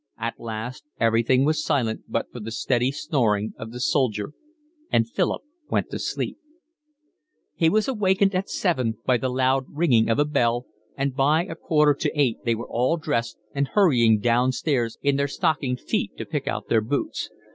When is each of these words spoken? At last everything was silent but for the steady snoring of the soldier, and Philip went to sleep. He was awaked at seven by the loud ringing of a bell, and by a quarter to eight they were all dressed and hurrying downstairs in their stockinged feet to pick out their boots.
At 0.17 0.39
last 0.39 0.83
everything 0.99 1.45
was 1.45 1.63
silent 1.63 2.05
but 2.07 2.31
for 2.31 2.39
the 2.39 2.49
steady 2.49 2.91
snoring 2.91 3.53
of 3.59 3.71
the 3.71 3.79
soldier, 3.79 4.33
and 4.91 5.07
Philip 5.07 5.43
went 5.69 5.91
to 5.91 5.99
sleep. 5.99 6.39
He 7.53 7.69
was 7.69 7.87
awaked 7.87 8.33
at 8.33 8.49
seven 8.49 8.97
by 9.05 9.17
the 9.17 9.29
loud 9.29 9.67
ringing 9.69 10.09
of 10.09 10.17
a 10.17 10.25
bell, 10.25 10.65
and 10.97 11.15
by 11.15 11.45
a 11.45 11.53
quarter 11.53 11.93
to 11.93 12.11
eight 12.19 12.37
they 12.45 12.55
were 12.55 12.67
all 12.67 12.97
dressed 12.97 13.37
and 13.53 13.67
hurrying 13.67 14.19
downstairs 14.19 14.97
in 15.03 15.17
their 15.17 15.27
stockinged 15.27 15.87
feet 15.87 16.17
to 16.17 16.25
pick 16.25 16.47
out 16.47 16.67
their 16.67 16.81
boots. 16.81 17.29